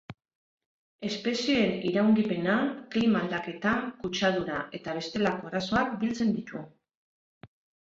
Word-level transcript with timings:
Espezieen 1.09 1.75
iraungipena, 1.89 2.55
klima 2.95 3.21
aldaketa, 3.27 3.75
kutsadura 4.01 4.65
eta 4.81 4.97
bestelako 5.01 5.53
arazoak 5.53 5.95
biltzen 6.07 6.35
ditu. 6.41 6.67